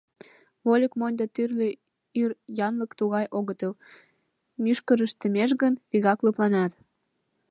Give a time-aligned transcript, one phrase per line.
[0.65, 1.69] Вольык монь да тӱрлӧ
[2.21, 2.31] ир
[2.67, 3.73] янлык тугай огытыл:
[4.63, 6.71] мӱшкырышт темеш гын, вигак лыпланат.